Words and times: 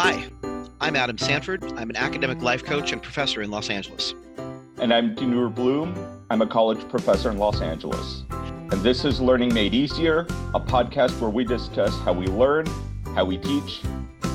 Hi, 0.00 0.30
I'm 0.80 0.94
Adam 0.94 1.18
Sanford. 1.18 1.72
I'm 1.72 1.90
an 1.90 1.96
academic 1.96 2.40
life 2.40 2.62
coach 2.62 2.92
and 2.92 3.02
professor 3.02 3.42
in 3.42 3.50
Los 3.50 3.68
Angeles. 3.68 4.14
And 4.76 4.94
I'm 4.94 5.16
Dinur 5.16 5.52
Bloom. 5.52 5.92
I'm 6.30 6.40
a 6.40 6.46
college 6.46 6.88
professor 6.88 7.32
in 7.32 7.38
Los 7.38 7.60
Angeles. 7.60 8.22
And 8.30 8.74
this 8.74 9.04
is 9.04 9.20
Learning 9.20 9.52
Made 9.52 9.74
Easier, 9.74 10.20
a 10.54 10.60
podcast 10.60 11.20
where 11.20 11.30
we 11.30 11.44
discuss 11.44 11.98
how 12.02 12.12
we 12.12 12.26
learn, 12.26 12.64
how 13.16 13.24
we 13.24 13.38
teach, 13.38 13.80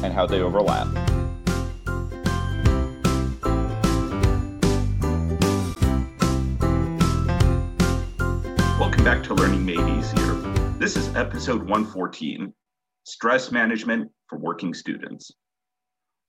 and 0.03 0.11
how 0.11 0.25
they 0.25 0.41
overlap. 0.41 0.93
Welcome 8.77 9.05
back 9.05 9.23
to 9.23 9.33
Learning 9.33 9.65
Made 9.65 9.79
Easier. 9.79 10.33
This 10.77 10.97
is 10.97 11.07
episode 11.15 11.61
114 11.61 12.53
Stress 13.05 13.49
Management 13.49 14.11
for 14.27 14.37
Working 14.37 14.73
Students. 14.73 15.31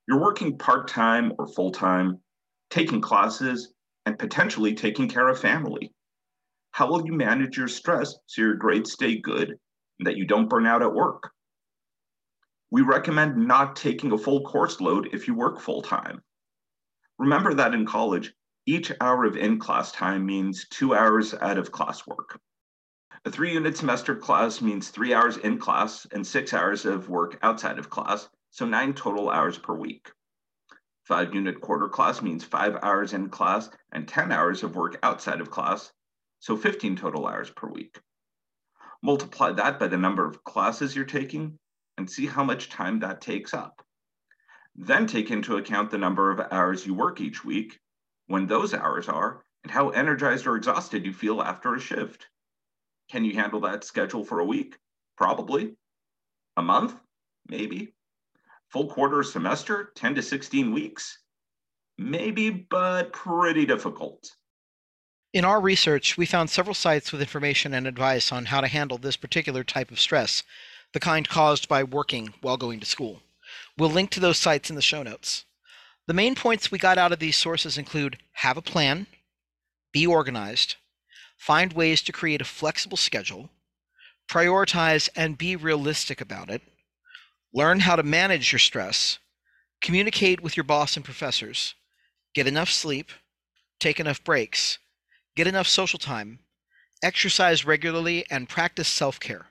You're 0.07 0.21
working 0.21 0.59
part 0.59 0.89
time 0.89 1.33
or 1.39 1.47
full 1.47 1.71
time, 1.71 2.21
taking 2.71 3.01
classes, 3.01 3.73
and 4.07 4.19
potentially 4.19 4.75
taking 4.75 5.09
care 5.09 5.29
of 5.29 5.41
family. 5.41 5.93
How 6.73 6.91
will 6.91 7.07
you 7.07 7.13
manage 7.13 7.57
your 7.57 7.69
stress 7.69 8.15
so 8.27 8.43
your 8.43 8.55
grades 8.55 8.93
stay 8.93 9.19
good 9.19 9.51
and 9.51 10.07
that 10.07 10.17
you 10.17 10.27
don't 10.27 10.49
burn 10.49 10.67
out 10.67 10.83
at 10.83 10.93
work? 10.93 11.31
We 12.71 12.83
recommend 12.83 13.37
not 13.37 13.77
taking 13.77 14.13
a 14.13 14.19
full 14.19 14.43
course 14.43 14.81
load 14.81 15.11
if 15.13 15.29
you 15.29 15.35
work 15.35 15.61
full 15.61 15.81
time. 15.81 16.21
Remember 17.19 17.55
that 17.55 17.73
in 17.73 17.87
college, 17.87 18.33
each 18.67 18.91
hour 19.01 19.25
of 19.25 19.37
in 19.37 19.59
class 19.59 19.93
time 19.93 20.27
means 20.27 20.67
two 20.69 20.95
hours 20.95 21.35
out 21.35 21.59
of 21.59 21.71
classwork. 21.71 22.37
A 23.25 23.31
three 23.31 23.53
unit 23.53 23.77
semester 23.77 24.17
class 24.17 24.61
means 24.61 24.89
three 24.89 25.15
hours 25.15 25.37
in 25.39 25.59
class 25.59 26.07
and 26.13 26.27
six 26.27 26.53
hours 26.53 26.85
of 26.85 27.09
work 27.09 27.39
outside 27.43 27.79
of 27.79 27.89
class, 27.89 28.29
so 28.55 28.65
nine 28.65 28.95
total 28.95 29.31
hours 29.31 29.59
per 29.59 29.75
week. 29.75 30.13
Five 31.03 31.35
unit 31.35 31.61
quarter 31.61 31.89
class 31.89 32.23
means 32.23 32.45
five 32.45 32.77
hours 32.83 33.13
in 33.13 33.29
class 33.29 33.69
and 33.91 34.07
10 34.07 34.31
hours 34.31 34.63
of 34.63 34.77
work 34.77 34.97
outside 35.03 35.41
of 35.41 35.51
class, 35.51 35.93
so 36.39 36.57
15 36.57 36.95
total 36.95 37.27
hours 37.27 37.51
per 37.51 37.67
week. 37.67 37.99
Multiply 39.03 39.51
that 39.55 39.81
by 39.81 39.89
the 39.89 39.97
number 39.97 40.25
of 40.25 40.45
classes 40.45 40.95
you're 40.95 41.05
taking 41.05 41.59
and 41.99 42.09
see 42.09 42.27
how 42.27 42.45
much 42.45 42.69
time 42.69 43.01
that 43.01 43.21
takes 43.21 43.53
up. 43.53 43.85
Then 44.77 45.09
take 45.09 45.33
into 45.33 45.57
account 45.57 45.91
the 45.91 45.99
number 45.99 46.31
of 46.31 46.53
hours 46.53 46.87
you 46.87 46.95
work 46.95 47.21
each 47.21 47.45
week, 47.45 47.81
when 48.29 48.47
those 48.47 48.73
hours 48.73 49.09
are, 49.09 49.43
and 49.65 49.73
how 49.73 49.89
energized 49.89 50.47
or 50.47 50.55
exhausted 50.55 51.05
you 51.05 51.13
feel 51.13 51.43
after 51.43 51.75
a 51.75 51.81
shift. 51.81 52.29
Can 53.11 53.25
you 53.25 53.35
handle 53.35 53.63
that 53.63 53.83
schedule 53.83 54.25
for 54.25 54.39
a 54.39 54.45
week? 54.45 54.79
Probably. 55.17 55.77
A 56.57 56.63
month? 56.63 56.95
Maybe. 57.49 57.95
Full 58.75 58.89
quarter 58.89 59.23
semester, 59.23 59.93
10 59.95 60.17
to 60.17 60.23
16 60.23 60.73
weeks? 60.73 61.21
Maybe, 61.97 62.51
but 62.51 63.13
pretty 63.13 63.67
difficult. 63.67 64.33
In 65.33 65.45
our 65.45 65.61
research, 65.61 66.17
we 66.17 66.27
found 66.27 66.51
several 66.51 66.75
sites 66.75 67.13
with 67.13 67.21
information 67.21 67.73
and 67.73 67.87
advice 67.87 68.33
on 68.33 68.47
how 68.47 68.61
to 68.61 68.67
handle 68.67 68.99
this 68.99 69.17
particular 69.17 69.63
type 69.63 69.93
of 69.93 70.01
stress, 70.01 70.43
the 70.93 70.99
kind 70.99 71.29
caused 71.29 71.69
by 71.69 71.85
working 71.85 72.35
while 72.41 72.57
going 72.57 72.81
to 72.81 72.87
school. 72.87 73.23
We'll 73.79 73.91
link 73.91 74.11
to 74.11 74.19
those 74.19 74.39
sites 74.39 74.71
in 74.71 74.75
the 74.75 74.83
show 74.83 75.05
notes. 75.05 75.45
The 76.09 76.13
main 76.13 76.35
points 76.35 76.73
we 76.73 76.79
got 76.79 76.99
out 76.99 77.13
of 77.13 77.21
these 77.21 77.37
sources 77.37 77.79
include 77.79 78.19
have 78.33 78.57
a 78.57 78.63
plan, 78.63 79.07
be 79.93 80.05
organized, 80.05 80.75
find 81.39 81.73
ways 81.75 82.03
to 82.03 82.13
create 82.13 82.41
a 82.41 82.45
flexible 82.45 82.97
schedule, 82.97 83.51
prioritize 84.29 85.09
and 85.15 85.39
be 85.39 85.55
realistic 85.55 86.21
about 86.21 86.51
it, 86.51 86.63
learn 87.55 87.81
how 87.81 87.97
to 87.97 88.03
manage 88.03 88.53
your 88.53 88.59
stress, 88.59 89.19
communicate 89.81 90.43
with 90.43 90.57
your 90.57 90.65
boss 90.65 90.97
and 90.97 91.05
professors, 91.05 91.75
get 92.35 92.47
enough 92.47 92.69
sleep, 92.69 93.11
take 93.79 94.01
enough 94.01 94.23
breaks, 94.25 94.79
get 95.37 95.47
enough 95.47 95.69
social 95.69 95.99
time, 95.99 96.41
exercise 97.03 97.65
regularly, 97.65 98.27
and 98.31 98.49
practice 98.49 98.89
self 98.89 99.21
care. 99.21 99.47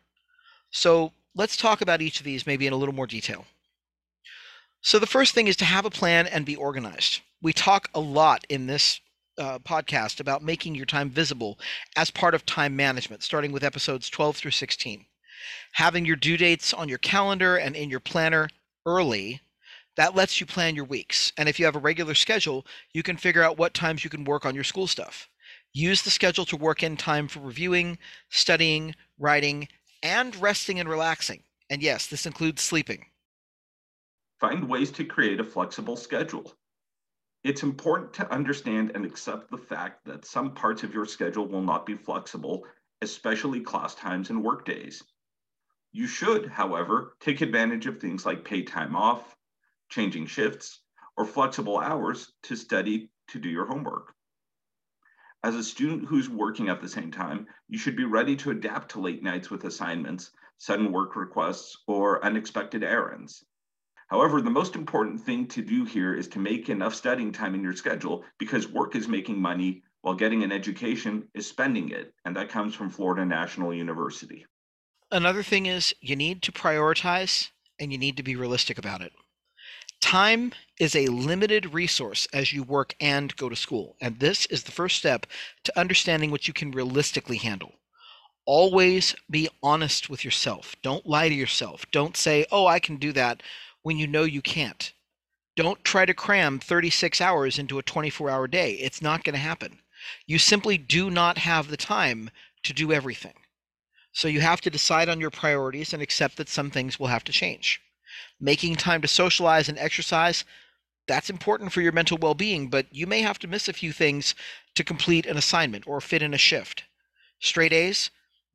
So 0.70 1.14
let's 1.34 1.56
talk 1.56 1.82
about 1.82 2.02
each 2.02 2.20
of 2.20 2.26
these 2.26 2.46
maybe 2.46 2.68
in 2.68 2.74
a 2.74 2.78
little 2.78 2.96
more 2.96 3.08
detail. 3.08 3.46
So, 4.82 5.00
the 5.00 5.08
first 5.08 5.34
thing 5.34 5.48
is 5.48 5.56
to 5.58 5.66
have 5.66 5.86
a 5.86 5.90
plan 5.90 6.28
and 6.28 6.46
be 6.46 6.58
organized. 6.58 7.22
We 7.42 7.54
talk 7.54 7.90
a 7.94 8.02
lot 8.02 8.46
in 8.50 8.68
this 8.68 9.00
uh, 9.38 9.60
podcast 9.60 10.20
about 10.20 10.44
making 10.44 10.76
your 10.76 10.86
time 10.86 11.10
visible 11.10 11.58
as 11.96 12.12
part 12.12 12.36
of 12.36 12.46
time 12.46 12.76
management, 12.76 13.24
starting 13.24 13.54
with 13.54 13.64
episodes 13.64 14.10
12 14.10 14.36
through 14.36 14.52
16. 14.52 15.06
Having 15.74 16.06
your 16.06 16.16
due 16.16 16.38
dates 16.38 16.74
on 16.74 16.90
your 16.90 16.98
calendar 17.00 17.58
and 17.58 17.76
in 17.76 17.90
your 17.90 18.00
planner 18.00 18.50
early 18.86 19.42
that 19.96 20.16
lets 20.16 20.40
you 20.40 20.46
plan 20.46 20.76
your 20.76 20.86
weeks. 20.86 21.32
And 21.38 21.48
if 21.48 21.60
you 21.60 21.66
have 21.66 21.76
a 21.76 21.80
regular 21.80 22.16
schedule, 22.16 22.66
you 22.94 23.04
can 23.04 23.18
figure 23.18 23.44
out 23.44 23.58
what 23.58 23.74
times 23.74 24.04
you 24.04 24.10
can 24.10 24.24
work 24.24 24.46
on 24.46 24.56
your 24.56 24.64
school 24.64 24.88
stuff. 24.88 25.30
Use 25.74 26.02
the 26.02 26.10
schedule 26.10 26.46
to 26.46 26.58
work 26.58 26.84
in 26.84 26.98
time 26.98 27.28
for 27.28 27.40
reviewing, 27.40 27.98
studying, 28.30 28.96
writing, 29.20 29.68
and 30.02 30.36
resting 30.42 30.80
and 30.80 30.90
relaxing. 30.90 31.44
And 31.70 31.82
yes, 31.82 32.08
this 32.08 32.26
includes 32.26 32.62
sleeping. 32.62 33.06
Find 34.40 34.68
ways 34.68 34.92
to 34.92 35.06
create 35.06 35.40
a 35.40 35.44
flexible 35.44 35.96
schedule. 35.96 36.54
It's 37.44 37.64
important 37.64 38.14
to 38.14 38.32
understand 38.32 38.92
and 38.96 39.06
accept 39.06 39.52
the 39.52 39.58
fact 39.58 40.06
that 40.06 40.26
some 40.26 40.54
parts 40.54 40.84
of 40.84 40.94
your 40.94 41.06
schedule 41.06 41.48
will 41.48 41.62
not 41.62 41.86
be 41.86 41.96
flexible, 41.96 42.66
especially 43.02 43.62
class 43.62 43.96
times 43.96 44.30
and 44.30 44.44
work 44.44 44.66
days. 44.66 45.04
You 45.96 46.08
should, 46.08 46.48
however, 46.48 47.16
take 47.20 47.42
advantage 47.42 47.86
of 47.86 48.00
things 48.00 48.26
like 48.26 48.44
paid 48.44 48.66
time 48.66 48.96
off, 48.96 49.38
changing 49.90 50.26
shifts, 50.26 50.80
or 51.16 51.24
flexible 51.24 51.78
hours 51.78 52.34
to 52.44 52.56
study 52.56 53.12
to 53.28 53.40
do 53.40 53.48
your 53.48 53.68
homework. 53.68 54.16
As 55.44 55.56
a 55.56 55.64
student 55.64 56.06
who's 56.06 56.28
working 56.28 56.68
at 56.68 56.82
the 56.82 56.90
same 56.90 57.12
time, 57.12 57.46
you 57.68 57.78
should 57.78 57.96
be 57.96 58.06
ready 58.06 58.36
to 58.38 58.50
adapt 58.50 58.90
to 58.92 59.02
late 59.02 59.22
nights 59.22 59.52
with 59.52 59.66
assignments, 59.66 60.32
sudden 60.58 60.92
work 60.92 61.16
requests, 61.16 61.78
or 61.86 62.26
unexpected 62.26 62.84
errands. 62.84 63.46
However, 64.08 64.42
the 64.42 64.50
most 64.50 64.76
important 64.76 65.22
thing 65.22 65.48
to 65.50 65.62
do 65.62 65.86
here 65.86 66.16
is 66.16 66.28
to 66.30 66.40
make 66.40 66.70
enough 66.70 66.96
studying 66.96 67.32
time 67.32 67.54
in 67.54 67.62
your 67.62 67.76
schedule 67.76 68.26
because 68.40 68.68
work 68.68 68.96
is 68.96 69.08
making 69.08 69.40
money 69.40 69.84
while 70.02 70.16
getting 70.16 70.42
an 70.42 70.52
education 70.52 71.30
is 71.36 71.46
spending 71.46 71.90
it, 71.90 72.16
and 72.26 72.36
that 72.36 72.50
comes 72.50 72.74
from 72.74 72.90
Florida 72.90 73.24
National 73.24 73.72
University. 73.72 74.48
Another 75.14 75.44
thing 75.44 75.68
is 75.68 75.94
you 76.02 76.16
need 76.16 76.42
to 76.42 76.52
prioritize 76.52 77.50
and 77.80 77.92
you 77.92 78.00
need 78.00 78.18
to 78.18 78.24
be 78.24 78.36
realistic 78.36 78.80
about 78.80 79.00
it. 79.00 79.14
Time 80.02 80.54
is 80.80 80.96
a 80.96 81.06
limited 81.06 81.72
resource 81.72 82.28
as 82.34 82.52
you 82.52 82.64
work 82.64 82.96
and 83.00 83.36
go 83.36 83.48
to 83.48 83.56
school, 83.56 83.96
and 84.02 84.20
this 84.20 84.48
is 84.48 84.64
the 84.64 84.72
first 84.72 84.98
step 84.98 85.28
to 85.66 85.80
understanding 85.80 86.32
what 86.32 86.48
you 86.48 86.54
can 86.54 86.72
realistically 86.72 87.38
handle. 87.38 87.74
Always 88.48 89.16
be 89.30 89.48
honest 89.62 90.10
with 90.10 90.26
yourself. 90.26 90.76
Don't 90.82 91.06
lie 91.06 91.30
to 91.30 91.36
yourself. 91.36 91.86
Don't 91.92 92.18
say, 92.18 92.48
oh, 92.52 92.66
I 92.66 92.80
can 92.80 92.96
do 92.96 93.12
that 93.12 93.44
when 93.84 94.00
you 94.00 94.08
know 94.08 94.24
you 94.24 94.42
can't. 94.42 94.94
Don't 95.56 95.84
try 95.84 96.08
to 96.08 96.16
cram 96.16 96.58
36 96.58 97.22
hours 97.22 97.60
into 97.60 97.78
a 97.78 97.84
24 97.84 98.32
hour 98.32 98.48
day. 98.48 98.74
It's 98.74 99.00
not 99.00 99.24
going 99.24 99.36
to 99.36 99.40
happen. 99.40 99.78
You 100.26 100.40
simply 100.40 100.80
do 100.80 101.12
not 101.12 101.38
have 101.38 101.68
the 101.68 101.78
time 101.78 102.32
to 102.64 102.74
do 102.74 102.92
everything. 102.92 103.36
So 104.14 104.28
you 104.28 104.42
have 104.42 104.62
to 104.62 104.70
decide 104.70 105.10
on 105.10 105.20
your 105.20 105.32
priorities 105.32 105.94
and 105.94 106.02
accept 106.02 106.38
that 106.38 106.50
some 106.50 106.70
things 106.72 107.00
will 107.00 107.08
have 107.08 107.24
to 107.26 107.32
change 107.32 107.82
making 108.40 108.76
time 108.76 109.02
to 109.02 109.08
socialize 109.08 109.70
and 109.70 109.78
exercise, 109.78 110.44
that's 111.08 111.30
important 111.30 111.72
for 111.72 111.82
your 111.82 111.92
mental 111.92 112.18
well 112.18 112.34
being, 112.34 112.70
but 112.70 112.86
you 112.92 113.08
may 113.08 113.22
have 113.22 113.40
to 113.40 113.48
miss 113.48 113.68
a 113.68 113.74
few 113.74 113.92
things 113.92 114.36
to 114.76 114.84
complete 114.84 115.26
an 115.26 115.38
assignment 115.38 115.88
or 115.88 116.00
fit 116.02 116.22
in 116.22 116.34
a 116.34 116.38
shift. 116.38 116.84
Straight 117.40 117.74
A's, 117.74 118.10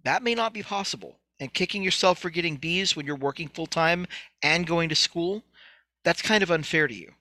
that 0.04 0.22
may 0.22 0.34
not 0.34 0.52
be 0.52 0.62
possible. 0.62 1.18
And 1.40 1.52
kicking 1.52 1.82
yourself 1.84 2.18
for 2.18 2.30
getting 2.30 2.56
B's 2.56 2.96
when 2.96 3.06
you're 3.06 3.14
working 3.16 3.48
full 3.48 3.66
time 3.66 4.06
and 4.42 4.66
going 4.66 4.88
to 4.88 4.96
school, 4.96 5.44
that's 6.04 6.22
kind 6.22 6.42
of 6.42 6.50
unfair 6.50 6.88
to 6.88 6.94
you. 6.94 7.12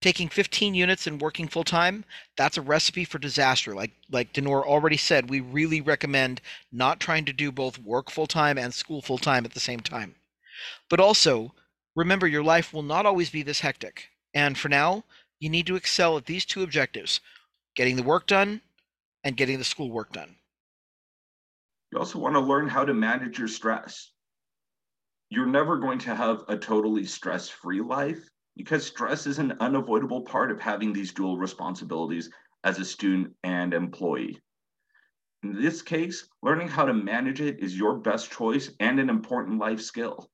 Taking 0.00 0.30
15 0.30 0.74
units 0.74 1.06
and 1.06 1.20
working 1.20 1.46
full 1.46 1.64
time, 1.64 2.06
that's 2.36 2.56
a 2.56 2.62
recipe 2.62 3.04
for 3.04 3.18
disaster. 3.18 3.74
Like 3.74 3.92
like 4.10 4.32
Dinur 4.32 4.64
already 4.64 4.96
said, 4.96 5.28
we 5.28 5.40
really 5.40 5.82
recommend 5.82 6.40
not 6.72 7.00
trying 7.00 7.26
to 7.26 7.34
do 7.34 7.52
both 7.52 7.78
work 7.78 8.10
full 8.10 8.26
time 8.26 8.56
and 8.56 8.72
school 8.72 9.02
full 9.02 9.18
time 9.18 9.44
at 9.44 9.52
the 9.52 9.60
same 9.60 9.80
time. 9.80 10.14
But 10.88 11.00
also, 11.00 11.54
remember 11.94 12.26
your 12.26 12.42
life 12.42 12.72
will 12.72 12.82
not 12.82 13.04
always 13.04 13.28
be 13.28 13.42
this 13.42 13.60
hectic. 13.60 14.08
And 14.32 14.56
for 14.56 14.70
now, 14.70 15.04
you 15.38 15.50
need 15.50 15.66
to 15.66 15.76
excel 15.76 16.16
at 16.16 16.24
these 16.24 16.46
two 16.46 16.62
objectives 16.62 17.20
getting 17.76 17.96
the 17.96 18.02
work 18.02 18.26
done 18.26 18.62
and 19.22 19.36
getting 19.36 19.58
the 19.58 19.64
school 19.64 19.90
work 19.90 20.12
done. 20.12 20.34
You 21.92 21.98
also 21.98 22.18
want 22.18 22.34
to 22.36 22.40
learn 22.40 22.68
how 22.68 22.84
to 22.84 22.94
manage 22.94 23.38
your 23.38 23.48
stress. 23.48 24.12
You're 25.28 25.46
never 25.46 25.78
going 25.78 25.98
to 26.00 26.14
have 26.14 26.44
a 26.48 26.56
totally 26.56 27.04
stress 27.04 27.48
free 27.48 27.80
life 27.80 28.28
because 28.56 28.86
stress 28.86 29.26
is 29.26 29.38
an 29.38 29.52
unavoidable 29.60 30.22
part 30.22 30.50
of 30.50 30.60
having 30.60 30.92
these 30.92 31.12
dual 31.12 31.38
responsibilities 31.38 32.30
as 32.64 32.78
a 32.78 32.84
student 32.84 33.34
and 33.42 33.72
employee. 33.72 34.38
In 35.42 35.54
this 35.54 35.80
case, 35.80 36.28
learning 36.42 36.68
how 36.68 36.84
to 36.84 36.92
manage 36.92 37.40
it 37.40 37.60
is 37.60 37.76
your 37.76 37.98
best 37.98 38.30
choice 38.30 38.70
and 38.80 39.00
an 39.00 39.08
important 39.08 39.58
life 39.58 39.80
skill. 39.80 40.30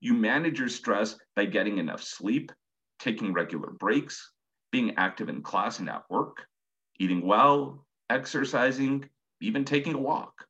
You 0.00 0.14
manage 0.14 0.58
your 0.58 0.68
stress 0.68 1.18
by 1.34 1.44
getting 1.44 1.78
enough 1.78 2.02
sleep, 2.02 2.50
taking 2.98 3.32
regular 3.32 3.72
breaks, 3.72 4.32
being 4.70 4.96
active 4.96 5.28
in 5.28 5.42
class 5.42 5.78
and 5.80 5.90
at 5.90 6.08
work, 6.08 6.46
eating 6.98 7.26
well, 7.26 7.86
exercising, 8.08 9.10
even 9.40 9.64
taking 9.64 9.94
a 9.94 9.98
walk. 10.00 10.46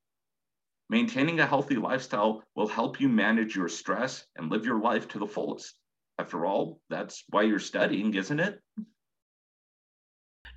Maintaining 0.91 1.41
a 1.41 1.47
healthy 1.47 1.77
lifestyle 1.77 2.45
will 2.55 2.69
help 2.69 3.01
you 3.01 3.09
manage 3.09 3.57
your 3.57 3.69
stress 3.69 4.27
and 4.37 4.51
live 4.51 4.65
your 4.65 4.81
life 4.81 5.09
to 5.09 5.19
the 5.19 5.27
fullest. 5.27 5.79
After 6.19 6.45
all, 6.45 6.81
that's 6.89 7.23
why 7.31 7.43
you're 7.43 7.61
studying, 7.61 8.15
isn't 8.15 8.41
it? 8.41 8.61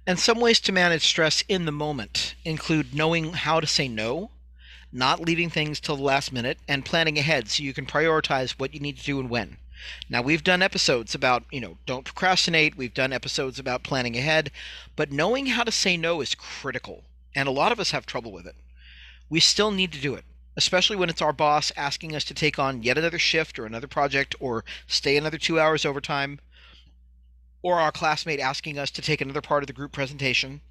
And 0.07 0.17
some 0.17 0.39
ways 0.39 0.59
to 0.61 0.71
manage 0.71 1.05
stress 1.05 1.43
in 1.47 1.65
the 1.65 1.71
moment 1.71 2.33
include 2.43 2.95
knowing 2.95 3.33
how 3.33 3.59
to 3.59 3.67
say 3.67 3.87
no, 3.87 4.31
not 4.91 5.19
leaving 5.19 5.51
things 5.51 5.79
till 5.79 5.95
the 5.95 6.03
last 6.03 6.33
minute, 6.33 6.57
and 6.67 6.83
planning 6.83 7.19
ahead 7.19 7.47
so 7.47 7.61
you 7.61 7.73
can 7.73 7.85
prioritize 7.85 8.51
what 8.51 8.73
you 8.73 8.79
need 8.79 8.97
to 8.97 9.05
do 9.05 9.19
and 9.19 9.29
when. 9.29 9.57
Now, 10.09 10.21
we've 10.21 10.43
done 10.43 10.61
episodes 10.61 11.13
about, 11.13 11.43
you 11.51 11.61
know, 11.61 11.77
don't 11.85 12.05
procrastinate. 12.05 12.75
We've 12.75 12.93
done 12.93 13.13
episodes 13.13 13.59
about 13.59 13.83
planning 13.83 14.17
ahead, 14.17 14.51
but 14.95 15.11
knowing 15.11 15.47
how 15.47 15.63
to 15.63 15.71
say 15.71 15.97
no 15.97 16.21
is 16.21 16.35
critical, 16.35 17.03
and 17.35 17.47
a 17.47 17.51
lot 17.51 17.71
of 17.71 17.79
us 17.79 17.91
have 17.91 18.05
trouble 18.05 18.31
with 18.31 18.47
it. 18.47 18.55
We 19.29 19.39
still 19.39 19.71
need 19.71 19.91
to 19.93 20.01
do 20.01 20.15
it, 20.15 20.25
especially 20.57 20.95
when 20.95 21.09
it's 21.09 21.21
our 21.21 21.33
boss 21.33 21.71
asking 21.77 22.15
us 22.15 22.23
to 22.25 22.33
take 22.33 22.59
on 22.59 22.83
yet 22.83 22.97
another 22.97 23.19
shift 23.19 23.57
or 23.57 23.65
another 23.65 23.87
project 23.87 24.35
or 24.39 24.65
stay 24.87 25.17
another 25.17 25.37
two 25.37 25.59
hours 25.59 25.85
overtime, 25.85 26.39
or 27.61 27.79
our 27.79 27.91
classmate 27.91 28.39
asking 28.39 28.77
us 28.77 28.91
to 28.91 29.01
take 29.01 29.21
another 29.21 29.41
part 29.41 29.63
of 29.63 29.67
the 29.67 29.73
group 29.73 29.91
presentation, 29.91 30.61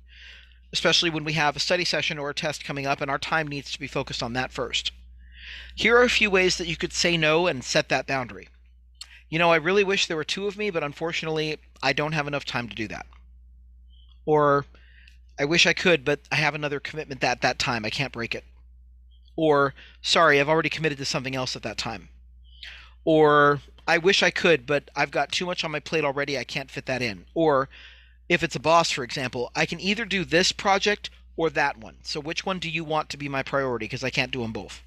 especially 0.73 1.11
when 1.11 1.25
we 1.25 1.33
have 1.35 1.57
a 1.57 1.61
study 1.61 1.85
session 1.85 2.19
or 2.19 2.31
a 2.31 2.35
test 2.35 2.65
coming 2.65 2.87
up 2.87 3.01
and 3.01 3.11
our 3.11 3.19
time 3.19 3.47
needs 3.47 3.71
to 3.73 3.81
be 3.81 3.87
focused 3.87 4.23
on 4.23 4.33
that 4.33 4.53
first. 4.53 4.93
Here 5.75 5.97
are 5.97 6.03
a 6.03 6.11
few 6.11 6.31
ways 6.31 6.59
that 6.59 6.67
you 6.67 6.77
could 6.77 6.93
say 6.93 7.17
no 7.17 7.47
and 7.47 7.65
set 7.65 7.89
that 7.89 8.07
boundary. 8.07 8.49
You 9.29 9.39
know, 9.39 9.53
I 9.53 9.57
really 9.57 9.85
wish 9.85 10.07
there 10.07 10.17
were 10.17 10.25
two 10.25 10.47
of 10.47 10.59
me, 10.59 10.71
but 10.71 10.83
unfortunately, 10.83 11.59
I 11.83 11.93
don't 11.93 12.13
have 12.13 12.27
enough 12.27 12.45
time 12.45 12.69
to 12.69 12.75
do 12.75 12.89
that. 12.89 13.07
Or, 14.27 14.67
I 15.39 15.45
wish 15.45 15.67
I 15.67 15.73
could, 15.73 16.05
but 16.05 16.21
I 16.31 16.37
have 16.37 16.55
another 16.55 16.81
commitment 16.81 17.23
at 17.25 17.41
that 17.43 17.59
time. 17.59 17.85
I 17.85 17.91
can't 17.91 18.13
break 18.13 18.35
it. 18.35 18.45
Or, 19.41 19.73
sorry, 20.03 20.39
I've 20.39 20.51
already 20.51 20.69
committed 20.69 20.99
to 20.99 21.07
something 21.07 21.35
else 21.35 21.57
at 21.57 21.63
that 21.63 21.79
time. 21.79 22.11
Or, 23.07 23.63
I 23.89 23.97
wish 23.97 24.23
I 24.23 24.29
could, 24.29 24.67
but 24.67 24.91
I've 24.95 25.11
got 25.11 25.33
too 25.33 25.47
much 25.47 25.65
on 25.65 25.71
my 25.71 25.81
plate 25.81 26.05
already. 26.05 26.37
I 26.37 26.45
can't 26.45 26.71
fit 26.71 26.85
that 26.85 27.01
in. 27.01 27.25
Or, 27.33 27.71
if 28.29 28.43
it's 28.43 28.55
a 28.55 28.61
boss, 28.61 28.91
for 28.91 29.03
example, 29.03 29.51
I 29.57 29.65
can 29.65 29.81
either 29.81 30.05
do 30.05 30.27
this 30.27 30.53
project 30.53 31.09
or 31.39 31.49
that 31.49 31.79
one. 31.79 31.97
So, 32.03 32.21
which 32.21 32.45
one 32.45 32.59
do 32.59 32.69
you 32.69 32.85
want 32.85 33.09
to 33.09 33.17
be 33.17 33.31
my 33.31 33.43
priority? 33.43 33.87
Because 33.87 34.05
I 34.05 34.11
can't 34.11 34.31
do 34.31 34.43
them 34.43 34.53
both. 34.53 34.83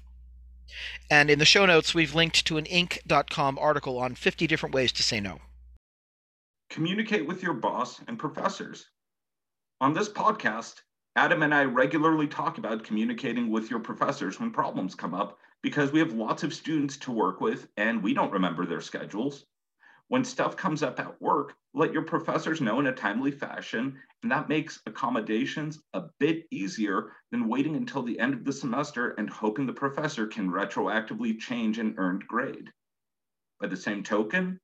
And 1.10 1.30
in 1.30 1.40
the 1.40 1.44
show 1.44 1.66
notes, 1.66 1.92
we've 1.92 2.14
linked 2.14 2.46
to 2.46 2.56
an 2.56 2.66
Inc.com 2.66 3.58
article 3.58 3.98
on 3.98 4.14
50 4.14 4.46
different 4.46 4.72
ways 4.72 4.92
to 4.92 5.02
say 5.02 5.18
no. 5.18 5.40
Communicate 6.70 7.26
with 7.26 7.42
your 7.42 7.54
boss 7.54 8.00
and 8.06 8.20
professors. 8.20 8.86
On 9.80 9.94
this 9.94 10.08
podcast, 10.08 10.82
Adam 11.16 11.44
and 11.44 11.54
I 11.54 11.64
regularly 11.64 12.26
talk 12.26 12.58
about 12.58 12.82
communicating 12.82 13.48
with 13.48 13.70
your 13.70 13.78
professors 13.78 14.40
when 14.40 14.50
problems 14.50 14.96
come 14.96 15.14
up 15.14 15.38
because 15.62 15.92
we 15.92 16.00
have 16.00 16.12
lots 16.12 16.42
of 16.42 16.52
students 16.52 16.96
to 16.98 17.12
work 17.12 17.40
with 17.40 17.68
and 17.76 18.02
we 18.02 18.12
don't 18.12 18.32
remember 18.32 18.66
their 18.66 18.80
schedules. 18.80 19.46
When 20.08 20.24
stuff 20.24 20.56
comes 20.56 20.82
up 20.82 20.98
at 20.98 21.22
work, 21.22 21.54
let 21.72 21.92
your 21.92 22.02
professors 22.02 22.60
know 22.60 22.80
in 22.80 22.88
a 22.88 22.92
timely 22.92 23.30
fashion, 23.30 23.96
and 24.22 24.32
that 24.32 24.48
makes 24.48 24.82
accommodations 24.86 25.80
a 25.92 26.02
bit 26.18 26.46
easier 26.50 27.12
than 27.30 27.48
waiting 27.48 27.76
until 27.76 28.02
the 28.02 28.18
end 28.18 28.34
of 28.34 28.44
the 28.44 28.52
semester 28.52 29.10
and 29.10 29.30
hoping 29.30 29.66
the 29.66 29.72
professor 29.72 30.26
can 30.26 30.50
retroactively 30.50 31.38
change 31.38 31.78
an 31.78 31.94
earned 31.96 32.26
grade. 32.26 32.72
By 33.60 33.68
the 33.68 33.76
same 33.76 34.02
token, 34.02 34.58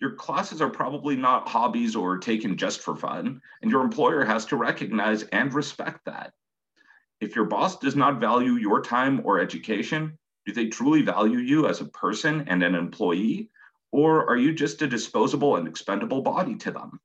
your 0.00 0.14
classes 0.14 0.60
are 0.60 0.70
probably 0.70 1.16
not 1.16 1.48
hobbies 1.48 1.94
or 1.96 2.18
taken 2.18 2.56
just 2.56 2.80
for 2.80 2.96
fun, 2.96 3.40
and 3.62 3.70
your 3.70 3.82
employer 3.82 4.24
has 4.24 4.44
to 4.46 4.56
recognize 4.56 5.22
and 5.24 5.54
respect 5.54 6.00
that. 6.04 6.32
If 7.20 7.36
your 7.36 7.44
boss 7.44 7.78
does 7.78 7.96
not 7.96 8.20
value 8.20 8.54
your 8.54 8.82
time 8.82 9.22
or 9.24 9.40
education, 9.40 10.18
do 10.46 10.52
they 10.52 10.66
truly 10.66 11.02
value 11.02 11.38
you 11.38 11.68
as 11.68 11.80
a 11.80 11.86
person 11.86 12.44
and 12.48 12.62
an 12.62 12.74
employee? 12.74 13.50
Or 13.92 14.28
are 14.28 14.36
you 14.36 14.52
just 14.52 14.82
a 14.82 14.88
disposable 14.88 15.56
and 15.56 15.68
expendable 15.68 16.22
body 16.22 16.56
to 16.56 16.70
them? 16.70 17.00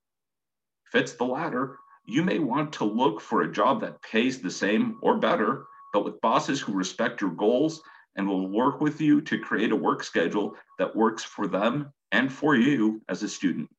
If 0.88 1.00
it's 1.00 1.14
the 1.14 1.26
latter, 1.26 1.78
you 2.06 2.24
may 2.24 2.40
want 2.40 2.74
to 2.74 2.86
look 2.86 3.22
for 3.22 3.44
a 3.44 3.52
job 3.52 3.82
that 3.82 4.02
pays 4.02 4.42
the 4.42 4.50
same 4.50 4.98
or 5.02 5.20
better, 5.20 5.68
but 5.94 6.04
with 6.04 6.20
bosses 6.22 6.60
who 6.60 6.74
respect 6.74 7.22
your 7.22 7.32
goals 7.32 7.82
and 8.16 8.28
will 8.28 8.48
work 8.50 8.82
with 8.82 9.00
you 9.00 9.22
to 9.22 9.38
create 9.38 9.72
a 9.72 9.76
work 9.76 10.04
schedule 10.04 10.56
that 10.80 10.96
works 10.96 11.24
for 11.24 11.46
them 11.46 11.94
and 12.12 12.32
for 12.32 12.56
you 12.56 13.02
as 13.10 13.24
a 13.24 13.30
student. 13.30 13.70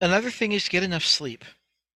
Another 0.00 0.30
thing 0.30 0.52
is 0.52 0.68
get 0.68 0.82
enough 0.82 1.04
sleep. 1.04 1.44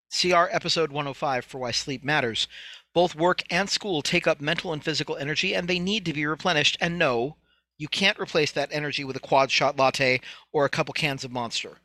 See 0.09 0.31
our 0.31 0.49
episode 0.51 0.91
105 0.91 1.43
for 1.43 1.59
why 1.59 1.71
sleep 1.71 2.03
matters. 2.03 2.47
Both 2.93 3.15
work 3.15 3.43
and 3.49 3.69
school 3.69 4.01
take 4.01 4.25
up 4.25 4.39
mental 4.39 4.71
and 4.71 4.83
physical 4.83 5.17
energy, 5.17 5.53
and 5.53 5.67
they 5.67 5.79
need 5.79 6.05
to 6.05 6.13
be 6.13 6.25
replenished. 6.25 6.77
And 6.79 6.97
no, 6.97 7.35
you 7.77 7.87
can't 7.87 8.19
replace 8.19 8.51
that 8.53 8.69
energy 8.71 9.03
with 9.03 9.17
a 9.17 9.21
quad 9.21 9.51
shot 9.51 9.77
latte 9.77 10.21
or 10.51 10.65
a 10.65 10.69
couple 10.69 10.93
cans 10.93 11.23
of 11.23 11.31
Monster. 11.31 11.77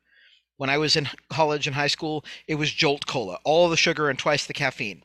When 0.56 0.70
I 0.70 0.78
was 0.78 0.94
in 0.94 1.08
college 1.28 1.66
and 1.66 1.74
high 1.74 1.88
school, 1.88 2.24
it 2.46 2.54
was 2.54 2.70
Jolt 2.70 3.06
Cola, 3.06 3.38
all 3.44 3.68
the 3.68 3.76
sugar 3.76 4.08
and 4.08 4.18
twice 4.18 4.46
the 4.46 4.52
caffeine. 4.52 5.02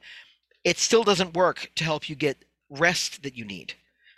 It 0.64 0.78
still 0.78 1.04
doesn't 1.04 1.34
work 1.34 1.72
to 1.76 1.84
help 1.84 2.10
you 2.10 2.16
get 2.16 2.46
rest 2.70 3.24
that 3.24 3.36
you 3.36 3.44
need. 3.44 3.74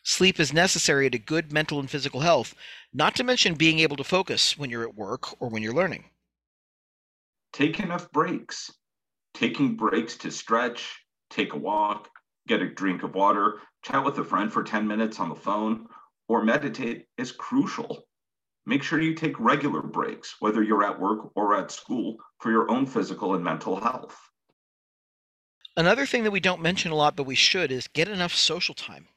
Sleep 0.10 0.40
is 0.40 0.52
necessary 0.52 1.08
to 1.12 1.20
good 1.20 1.54
mental 1.54 1.80
and 1.80 1.88
physical 1.88 2.22
health, 2.22 2.56
not 2.92 3.16
to 3.18 3.24
mention 3.24 3.54
being 3.54 3.78
able 3.78 3.96
to 3.96 4.04
focus 4.04 4.58
when 4.58 4.72
you're 4.72 4.82
at 4.82 4.96
work 4.96 5.40
or 5.40 5.50
when 5.50 5.62
you're 5.62 5.72
learning. 5.72 6.06
Take 7.54 7.80
enough 7.80 8.12
breaks. 8.12 8.72
Taking 9.36 9.76
breaks 9.76 10.18
to 10.18 10.32
stretch, 10.32 10.98
take 11.30 11.54
a 11.54 11.58
walk, 11.58 12.10
get 12.48 12.64
a 12.64 12.74
drink 12.74 13.04
of 13.04 13.14
water, 13.14 13.60
chat 13.84 14.04
with 14.04 14.18
a 14.18 14.24
friend 14.24 14.52
for 14.52 14.64
10 14.64 14.88
minutes 14.88 15.20
on 15.20 15.30
the 15.30 15.36
phone, 15.36 15.86
or 16.28 16.44
meditate 16.44 17.06
is 17.20 17.32
crucial. 17.32 18.08
Make 18.66 18.82
sure 18.82 19.00
you 19.00 19.14
take 19.14 19.40
regular 19.40 19.84
breaks, 19.84 20.38
whether 20.40 20.64
you're 20.64 20.84
at 20.84 21.00
work 21.00 21.30
or 21.36 21.54
at 21.56 21.70
school, 21.70 22.18
for 22.40 22.50
your 22.50 22.72
own 22.72 22.88
physical 22.88 23.36
and 23.36 23.44
mental 23.44 23.80
health. 23.80 24.20
Another 25.78 26.08
thing 26.08 26.24
that 26.24 26.32
we 26.32 26.40
don't 26.40 26.64
mention 26.64 26.92
a 26.92 26.96
lot, 26.96 27.16
but 27.16 27.28
we 27.28 27.36
should, 27.36 27.72
is 27.72 27.88
get 27.88 28.08
enough 28.08 28.34
social 28.34 28.74
time. 28.74 29.08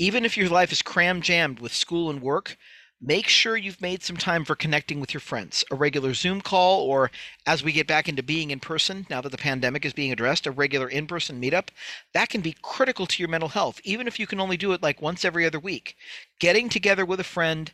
Even 0.00 0.24
if 0.24 0.34
your 0.34 0.48
life 0.48 0.72
is 0.72 0.80
cram 0.80 1.20
jammed 1.20 1.60
with 1.60 1.74
school 1.74 2.08
and 2.08 2.22
work, 2.22 2.56
make 3.02 3.28
sure 3.28 3.54
you've 3.54 3.82
made 3.82 4.02
some 4.02 4.16
time 4.16 4.46
for 4.46 4.56
connecting 4.56 4.98
with 4.98 5.12
your 5.12 5.20
friends. 5.20 5.62
A 5.70 5.74
regular 5.74 6.14
Zoom 6.14 6.40
call, 6.40 6.80
or 6.80 7.10
as 7.44 7.62
we 7.62 7.70
get 7.70 7.86
back 7.86 8.08
into 8.08 8.22
being 8.22 8.50
in 8.50 8.60
person, 8.60 9.06
now 9.10 9.20
that 9.20 9.28
the 9.28 9.36
pandemic 9.36 9.84
is 9.84 9.92
being 9.92 10.10
addressed, 10.10 10.46
a 10.46 10.50
regular 10.50 10.88
in 10.88 11.06
person 11.06 11.38
meetup, 11.38 11.68
that 12.14 12.30
can 12.30 12.40
be 12.40 12.56
critical 12.62 13.04
to 13.04 13.22
your 13.22 13.28
mental 13.28 13.50
health, 13.50 13.78
even 13.84 14.06
if 14.06 14.18
you 14.18 14.26
can 14.26 14.40
only 14.40 14.56
do 14.56 14.72
it 14.72 14.82
like 14.82 15.02
once 15.02 15.22
every 15.22 15.44
other 15.44 15.60
week. 15.60 15.96
Getting 16.38 16.70
together 16.70 17.04
with 17.04 17.20
a 17.20 17.24
friend 17.24 17.70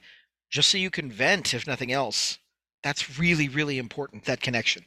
just 0.50 0.68
so 0.68 0.78
you 0.78 0.90
can 0.90 1.12
vent, 1.12 1.54
if 1.54 1.64
nothing 1.64 1.92
else, 1.92 2.38
that's 2.82 3.20
really, 3.20 3.48
really 3.48 3.78
important, 3.78 4.24
that 4.24 4.40
connection. 4.40 4.84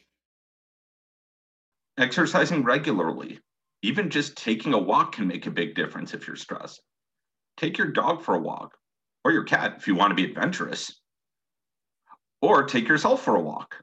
Exercising 1.96 2.64
regularly, 2.64 3.38
even 3.80 4.10
just 4.10 4.36
taking 4.36 4.74
a 4.74 4.78
walk 4.78 5.12
can 5.12 5.26
make 5.26 5.46
a 5.46 5.50
big 5.50 5.74
difference 5.74 6.12
if 6.12 6.26
you're 6.26 6.36
stressed. 6.36 6.82
Take 7.60 7.76
your 7.76 7.88
dog 7.88 8.22
for 8.22 8.34
a 8.34 8.40
walk 8.40 8.78
or 9.22 9.32
your 9.32 9.44
cat 9.44 9.74
if 9.76 9.86
you 9.86 9.94
want 9.94 10.12
to 10.12 10.14
be 10.14 10.24
adventurous, 10.24 10.98
or 12.40 12.64
take 12.64 12.88
yourself 12.88 13.22
for 13.22 13.36
a 13.36 13.40
walk. 13.40 13.76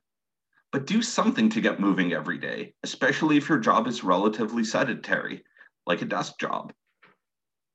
But 0.72 0.88
do 0.88 1.04
something 1.04 1.48
to 1.52 1.62
get 1.62 1.80
moving 1.80 2.12
every 2.12 2.40
day, 2.40 2.74
especially 2.82 3.38
if 3.38 3.48
your 3.48 3.60
job 3.60 3.86
is 3.86 4.04
relatively 4.04 4.64
sedentary, 4.64 5.44
like 5.86 6.02
a 6.02 6.06
desk 6.06 6.40
job. 6.40 6.74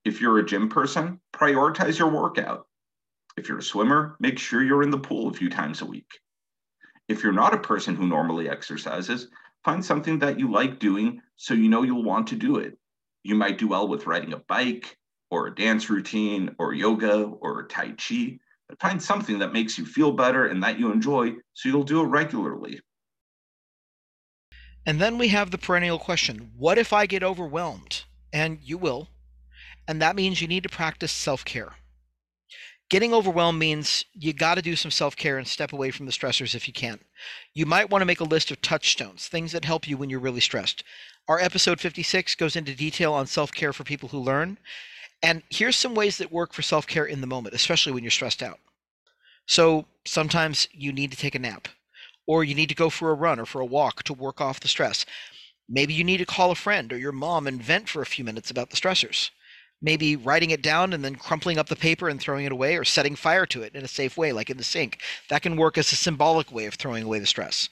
If 0.05 0.21
you're 0.21 0.41
a 0.41 0.45
gym 0.45 0.69
person, 0.69 1.21
prioritize 1.33 2.01
your 2.01 2.11
workout. 2.11 2.67
If 3.37 3.49
you're 3.49 3.59
a 3.59 3.63
swimmer, 3.63 4.17
make 4.19 4.41
sure 4.41 4.61
you're 4.61 4.83
in 4.83 4.91
the 4.91 4.99
pool 4.99 5.29
a 5.29 5.35
few 5.35 5.49
times 5.49 5.83
a 5.83 5.87
week. 5.87 6.11
If 7.07 7.23
you're 7.23 7.33
not 7.33 7.55
a 7.55 7.59
person 7.59 7.95
who 7.95 8.09
normally 8.09 8.49
exercises, 8.49 9.29
find 9.65 9.85
something 9.85 10.19
that 10.19 10.41
you 10.41 10.51
like 10.51 10.81
doing 10.81 11.21
so 11.37 11.55
you 11.55 11.69
know 11.69 11.85
you'll 11.85 12.03
want 12.03 12.27
to 12.27 12.35
do 12.35 12.57
it. 12.57 12.77
You 13.23 13.37
might 13.37 13.59
do 13.59 13.69
well 13.69 13.87
with 13.87 14.09
riding 14.09 14.33
a 14.33 14.39
bike, 14.49 14.99
or 15.33 15.47
a 15.47 15.55
dance 15.55 15.89
routine 15.89 16.55
or 16.59 16.75
yoga 16.75 17.23
or 17.41 17.67
Tai 17.67 17.93
Chi, 17.93 18.39
but 18.69 18.79
find 18.79 19.03
something 19.03 19.39
that 19.39 19.55
makes 19.55 19.79
you 19.79 19.87
feel 19.87 20.13
better 20.13 20.45
and 20.47 20.63
that 20.63 20.79
you 20.79 20.93
enjoy 20.93 21.33
so 21.55 21.71
you'll 21.71 21.83
do 21.85 22.03
it 22.03 22.07
regularly. 22.09 22.79
And 24.85 25.01
then 25.01 25.17
we 25.17 25.29
have 25.29 25.51
the 25.51 25.57
perennial 25.57 25.99
question 25.99 26.51
what 26.59 26.77
if 26.77 26.93
I 26.93 27.07
get 27.07 27.23
overwhelmed? 27.23 28.05
And 28.31 28.59
you 28.63 28.77
will. 28.77 29.09
And 29.89 30.03
that 30.03 30.17
means 30.17 30.43
you 30.43 30.49
need 30.49 30.65
to 30.65 30.69
practice 30.69 31.13
self 31.13 31.47
care. 31.47 31.73
Getting 32.91 33.15
overwhelmed 33.15 33.59
means 33.59 34.05
you 34.13 34.35
got 34.35 34.57
to 34.57 34.63
do 34.63 34.77
some 34.77 34.91
self 34.91 35.17
care 35.17 35.39
and 35.39 35.49
step 35.49 35.73
away 35.73 35.91
from 35.91 36.05
the 36.05 36.13
stressors 36.13 36.55
if 36.55 36.69
you 36.69 36.75
can. 36.75 36.99
You 37.55 37.65
might 37.65 37.89
want 37.89 38.03
to 38.03 38.07
make 38.07 38.21
a 38.21 38.25
list 38.25 38.51
of 38.51 38.61
touchstones, 38.61 39.29
things 39.29 39.53
that 39.53 39.65
help 39.65 39.89
you 39.89 39.97
when 39.97 40.11
you're 40.11 40.21
really 40.21 40.41
stressed. 40.41 40.85
Our 41.27 41.41
episode 41.41 41.81
56 41.81 42.35
goes 42.35 42.55
into 42.55 42.75
detail 42.75 43.15
on 43.15 43.27
self 43.27 43.51
care 43.51 43.73
for 43.73 43.83
people 43.83 44.11
who 44.11 44.19
learn, 44.19 44.59
and 45.23 45.43
here's 45.51 45.77
some 45.77 45.95
ways 45.95 46.19
that 46.19 46.33
work 46.33 46.53
for 46.53 46.63
self 46.63 46.87
care 46.87 47.07
in 47.07 47.21
the 47.21 47.27
moment, 47.27 47.55
especially 47.55 47.93
when 47.93 48.03
you're 48.03 48.11
stressed 48.11 48.43
out. 48.43 48.59
So 49.47 49.87
sometimes 50.05 50.69
you 50.73 50.93
need 50.93 51.11
to 51.13 51.17
take 51.17 51.35
a 51.35 51.39
nap, 51.39 51.69
or 52.27 52.45
you 52.45 52.55
need 52.55 52.69
to 52.69 52.75
go 52.75 52.91
for 52.91 53.11
a 53.11 53.15
run 53.15 53.39
or 53.39 53.47
for 53.47 53.61
a 53.61 53.67
walk 53.67 54.03
to 54.05 54.13
work 54.13 54.41
off 54.41 54.61
the 54.61 54.69
stress. 54.69 55.05
Maybe 55.69 55.95
you 55.95 56.05
need 56.05 56.19
to 56.19 56.27
call 56.27 56.51
a 56.51 56.57
friend 56.57 56.93
or 56.93 56.99
your 56.99 57.13
mom 57.13 57.47
and 57.47 57.63
vent 57.63 57.89
for 57.89 58.03
a 58.03 58.07
few 58.07 58.25
minutes 58.25 58.51
about 58.51 58.71
the 58.71 58.77
stressors. 58.77 59.31
Maybe 59.81 60.15
writing 60.15 60.51
it 60.51 60.63
down 60.63 60.93
and 60.93 61.05
then 61.05 61.17
crumpling 61.17 61.59
up 61.59 61.69
the 61.69 61.77
paper 61.77 62.09
and 62.09 62.21
throwing 62.21 62.45
it 62.45 62.53
away, 62.53 62.77
or 62.77 62.85
setting 62.85 63.17
fire 63.17 63.47
to 63.47 63.63
it 63.63 63.75
in 63.75 63.85
a 63.85 63.89
safe 63.89 64.17
way, 64.17 64.33
like 64.33 64.51
in 64.51 64.57
the 64.57 64.65
sink. 64.65 65.01
That 65.29 65.43
can 65.43 65.57
work 65.57 65.77
as 65.79 65.91
a 65.93 65.97
symbolic 65.97 66.53
way 66.53 66.67
of 66.67 66.75
throwing 66.75 67.03
away 67.03 67.19
the 67.19 67.27
stress. 67.27 67.69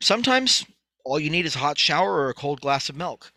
Sometimes 0.00 0.64
all 1.04 1.20
you 1.20 1.30
need 1.30 1.46
is 1.46 1.54
a 1.54 1.60
hot 1.60 1.78
shower 1.78 2.14
or 2.14 2.28
a 2.28 2.34
cold 2.34 2.60
glass 2.60 2.88
of 2.88 2.96
milk. 2.96 3.32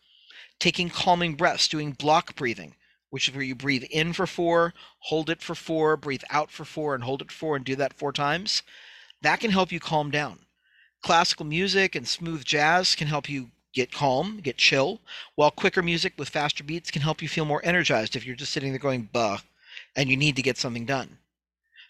Taking 0.60 0.90
calming 0.90 1.36
breaths, 1.36 1.68
doing 1.68 1.92
block 1.92 2.36
breathing, 2.36 2.76
which 3.10 3.28
is 3.28 3.36
where 3.36 3.44
you 3.44 3.56
breathe 3.56 3.84
in 3.90 4.14
for 4.14 4.28
four, 4.28 4.74
hold 5.00 5.30
it 5.30 5.42
for 5.42 5.56
four, 5.56 5.98
breathe 5.98 6.24
out 6.30 6.52
for 6.52 6.66
four, 6.66 6.94
and 6.94 7.04
hold 7.04 7.22
it 7.22 7.32
for 7.32 7.38
four, 7.38 7.56
and 7.56 7.66
do 7.66 7.76
that 7.76 7.94
four 7.94 8.12
times. 8.12 8.64
That 9.22 9.40
can 9.40 9.52
help 9.52 9.72
you 9.72 9.80
calm 9.80 10.12
down. 10.12 10.40
Classical 11.02 11.46
music 11.46 11.96
and 11.96 12.08
smooth 12.08 12.44
jazz 12.44 12.96
can 12.96 13.08
help 13.08 13.30
you 13.30 13.52
get 13.74 13.92
calm, 13.92 14.40
get 14.40 14.58
chill, 14.58 15.00
while 15.36 15.52
quicker 15.52 15.84
music 15.84 16.14
with 16.18 16.30
faster 16.30 16.64
beats 16.64 16.92
can 16.92 17.02
help 17.02 17.22
you 17.22 17.28
feel 17.28 17.46
more 17.46 17.62
energized 17.64 18.16
if 18.16 18.26
you're 18.26 18.36
just 18.36 18.52
sitting 18.52 18.72
there 18.72 18.80
going, 18.80 19.10
buh, 19.12 19.38
and 19.96 20.10
you 20.10 20.18
need 20.18 20.36
to 20.36 20.42
get 20.42 20.58
something 20.58 20.86
done. 20.86 21.18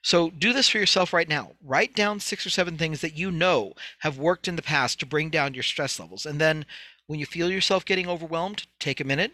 So 0.01 0.29
do 0.29 0.53
this 0.53 0.69
for 0.69 0.77
yourself 0.77 1.13
right 1.13 1.27
now. 1.27 1.51
Write 1.63 1.95
down 1.95 2.19
six 2.19 2.45
or 2.45 2.49
seven 2.49 2.77
things 2.77 3.01
that 3.01 3.17
you 3.17 3.31
know 3.31 3.73
have 3.99 4.17
worked 4.17 4.47
in 4.47 4.55
the 4.55 4.61
past 4.61 4.99
to 4.99 5.05
bring 5.05 5.29
down 5.29 5.53
your 5.53 5.63
stress 5.63 5.99
levels. 5.99 6.25
And 6.25 6.39
then 6.39 6.65
when 7.07 7.19
you 7.19 7.25
feel 7.25 7.49
yourself 7.49 7.85
getting 7.85 8.07
overwhelmed, 8.07 8.67
take 8.79 8.99
a 8.99 9.05
minute 9.05 9.33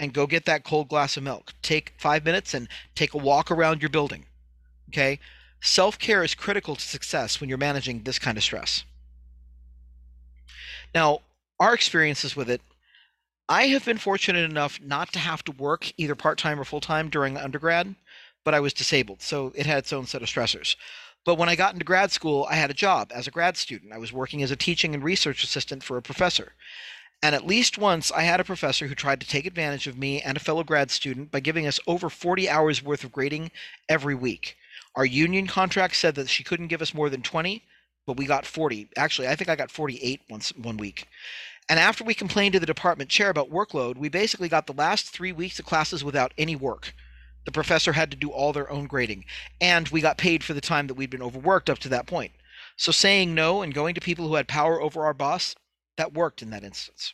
and 0.00 0.12
go 0.12 0.26
get 0.26 0.44
that 0.46 0.64
cold 0.64 0.88
glass 0.88 1.16
of 1.16 1.22
milk. 1.22 1.52
Take 1.62 1.94
five 1.98 2.24
minutes 2.24 2.54
and 2.54 2.68
take 2.94 3.14
a 3.14 3.18
walk 3.18 3.50
around 3.50 3.82
your 3.82 3.88
building. 3.88 4.26
Okay? 4.90 5.18
Self 5.60 5.98
care 5.98 6.22
is 6.22 6.34
critical 6.34 6.76
to 6.76 6.82
success 6.82 7.40
when 7.40 7.48
you're 7.48 7.58
managing 7.58 8.02
this 8.02 8.18
kind 8.18 8.36
of 8.36 8.44
stress. 8.44 8.84
Now, 10.94 11.20
our 11.60 11.74
experiences 11.74 12.36
with 12.36 12.48
it, 12.48 12.62
I 13.48 13.68
have 13.68 13.84
been 13.84 13.98
fortunate 13.98 14.48
enough 14.48 14.80
not 14.80 15.12
to 15.14 15.18
have 15.18 15.42
to 15.44 15.52
work 15.52 15.92
either 15.96 16.14
part 16.14 16.38
time 16.38 16.60
or 16.60 16.64
full 16.64 16.80
time 16.80 17.08
during 17.08 17.36
undergrad, 17.36 17.94
but 18.44 18.54
I 18.54 18.60
was 18.60 18.72
disabled, 18.72 19.22
so 19.22 19.52
it 19.54 19.66
had 19.66 19.78
its 19.78 19.92
own 19.92 20.06
set 20.06 20.22
of 20.22 20.28
stressors. 20.28 20.76
But 21.24 21.36
when 21.36 21.48
I 21.48 21.56
got 21.56 21.72
into 21.72 21.84
grad 21.84 22.12
school, 22.12 22.46
I 22.50 22.54
had 22.54 22.70
a 22.70 22.74
job 22.74 23.10
as 23.14 23.26
a 23.26 23.30
grad 23.30 23.56
student. 23.56 23.92
I 23.92 23.98
was 23.98 24.12
working 24.12 24.42
as 24.42 24.50
a 24.50 24.56
teaching 24.56 24.94
and 24.94 25.02
research 25.02 25.42
assistant 25.42 25.82
for 25.82 25.96
a 25.96 26.02
professor. 26.02 26.52
And 27.22 27.34
at 27.34 27.46
least 27.46 27.78
once 27.78 28.12
I 28.12 28.22
had 28.22 28.38
a 28.38 28.44
professor 28.44 28.86
who 28.86 28.94
tried 28.94 29.20
to 29.20 29.26
take 29.26 29.44
advantage 29.44 29.86
of 29.86 29.98
me 29.98 30.22
and 30.22 30.36
a 30.36 30.40
fellow 30.40 30.62
grad 30.62 30.90
student 30.90 31.30
by 31.32 31.40
giving 31.40 31.66
us 31.66 31.80
over 31.86 32.08
40 32.08 32.48
hours 32.48 32.82
worth 32.82 33.02
of 33.02 33.12
grading 33.12 33.50
every 33.88 34.14
week. 34.14 34.56
Our 34.94 35.04
union 35.04 35.46
contract 35.46 35.96
said 35.96 36.14
that 36.14 36.28
she 36.28 36.44
couldn't 36.44 36.68
give 36.68 36.82
us 36.82 36.94
more 36.94 37.10
than 37.10 37.22
20, 37.22 37.64
but 38.06 38.16
we 38.16 38.26
got 38.26 38.46
40. 38.46 38.88
Actually, 38.96 39.28
I 39.28 39.34
think 39.34 39.50
I 39.50 39.56
got 39.56 39.70
48 39.70 40.22
once 40.30 40.50
one 40.56 40.76
week. 40.76 41.06
And 41.68 41.78
after 41.78 42.04
we 42.04 42.14
complained 42.14 42.54
to 42.54 42.60
the 42.60 42.66
department 42.66 43.10
chair 43.10 43.30
about 43.30 43.50
workload, 43.50 43.98
we 43.98 44.08
basically 44.08 44.48
got 44.48 44.66
the 44.66 44.72
last 44.72 45.10
three 45.10 45.32
weeks 45.32 45.58
of 45.58 45.66
classes 45.66 46.02
without 46.02 46.32
any 46.38 46.56
work. 46.56 46.94
The 47.44 47.52
professor 47.52 47.92
had 47.92 48.10
to 48.10 48.16
do 48.16 48.30
all 48.30 48.52
their 48.52 48.70
own 48.70 48.86
grading, 48.86 49.24
and 49.60 49.88
we 49.88 50.00
got 50.00 50.18
paid 50.18 50.44
for 50.44 50.54
the 50.54 50.60
time 50.60 50.86
that 50.86 50.94
we'd 50.94 51.10
been 51.10 51.22
overworked 51.22 51.68
up 51.68 51.78
to 51.80 51.88
that 51.90 52.06
point. 52.06 52.32
So 52.76 52.92
saying 52.92 53.34
no 53.34 53.60
and 53.60 53.74
going 53.74 53.94
to 53.94 54.00
people 54.00 54.28
who 54.28 54.36
had 54.36 54.48
power 54.48 54.80
over 54.80 55.04
our 55.04 55.14
boss, 55.14 55.54
that 55.98 56.14
worked 56.14 56.42
in 56.42 56.50
that 56.50 56.64
instance. 56.64 57.12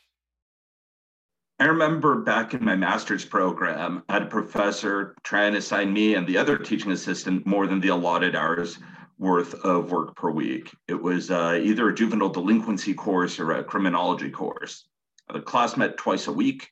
I 1.58 1.64
remember 1.64 2.20
back 2.20 2.52
in 2.52 2.64
my 2.64 2.76
master's 2.76 3.24
program, 3.24 4.02
I 4.08 4.14
had 4.14 4.22
a 4.22 4.26
professor 4.26 5.14
try 5.22 5.44
and 5.44 5.56
assign 5.56 5.92
me 5.92 6.14
and 6.14 6.26
the 6.26 6.36
other 6.36 6.58
teaching 6.58 6.92
assistant 6.92 7.46
more 7.46 7.66
than 7.66 7.80
the 7.80 7.88
allotted 7.88 8.36
hours 8.36 8.78
worth 9.18 9.54
of 9.64 9.90
work 9.90 10.16
per 10.16 10.30
week. 10.30 10.70
It 10.88 11.00
was 11.00 11.30
uh, 11.30 11.60
either 11.62 11.88
a 11.88 11.94
juvenile 11.94 12.28
delinquency 12.28 12.92
course 12.92 13.38
or 13.38 13.52
a 13.52 13.64
criminology 13.64 14.30
course. 14.30 14.86
The 15.32 15.40
class 15.40 15.76
met 15.76 15.96
twice 15.96 16.26
a 16.26 16.32
week. 16.32 16.68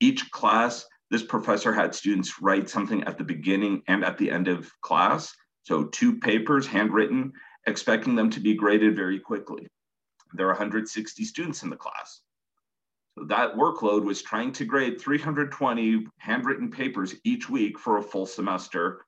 Each 0.00 0.30
class, 0.30 0.84
this 1.10 1.22
professor 1.22 1.72
had 1.72 1.94
students 1.94 2.42
write 2.42 2.68
something 2.68 3.04
at 3.04 3.16
the 3.16 3.24
beginning 3.24 3.82
and 3.88 4.04
at 4.04 4.18
the 4.18 4.30
end 4.30 4.48
of 4.48 4.70
class. 4.82 5.34
So, 5.62 5.84
two 5.84 6.18
papers 6.18 6.66
handwritten, 6.66 7.32
expecting 7.66 8.14
them 8.16 8.30
to 8.30 8.40
be 8.40 8.54
graded 8.54 8.96
very 8.96 9.20
quickly. 9.20 9.68
There 10.34 10.46
are 10.46 10.50
160 10.50 11.24
students 11.24 11.62
in 11.62 11.70
the 11.70 11.76
class. 11.76 12.20
So 13.18 13.24
that 13.24 13.54
workload 13.54 14.04
was 14.04 14.22
trying 14.22 14.52
to 14.52 14.64
grade 14.64 15.00
320 15.00 16.06
handwritten 16.18 16.70
papers 16.70 17.14
each 17.24 17.48
week 17.48 17.78
for 17.78 17.98
a 17.98 18.02
full 18.02 18.26
semester. 18.26 19.04